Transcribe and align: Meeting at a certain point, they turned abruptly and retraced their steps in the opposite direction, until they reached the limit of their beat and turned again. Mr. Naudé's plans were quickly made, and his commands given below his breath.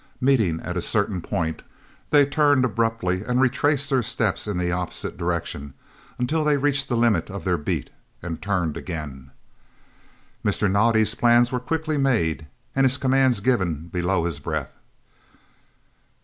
Meeting 0.19 0.59
at 0.61 0.75
a 0.75 0.81
certain 0.81 1.21
point, 1.21 1.61
they 2.09 2.25
turned 2.25 2.65
abruptly 2.65 3.23
and 3.23 3.39
retraced 3.39 3.91
their 3.91 4.01
steps 4.01 4.47
in 4.47 4.57
the 4.57 4.71
opposite 4.71 5.15
direction, 5.15 5.75
until 6.17 6.43
they 6.43 6.57
reached 6.57 6.87
the 6.87 6.97
limit 6.97 7.29
of 7.29 7.43
their 7.43 7.55
beat 7.55 7.91
and 8.19 8.41
turned 8.41 8.77
again. 8.77 9.29
Mr. 10.43 10.67
Naudé's 10.67 11.13
plans 11.13 11.51
were 11.51 11.59
quickly 11.59 11.97
made, 11.99 12.47
and 12.75 12.83
his 12.85 12.97
commands 12.97 13.41
given 13.41 13.89
below 13.89 14.23
his 14.25 14.39
breath. 14.39 14.75